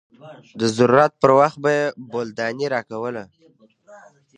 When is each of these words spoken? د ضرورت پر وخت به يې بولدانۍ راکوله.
د 0.59 0.61
ضرورت 0.75 1.11
پر 1.21 1.31
وخت 1.39 1.57
به 1.63 1.69
يې 1.77 1.85
بولدانۍ 2.11 2.65
راکوله. 2.75 3.23